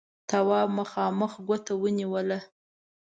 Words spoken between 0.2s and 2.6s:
تواب مخامخ ګوته ونيوله: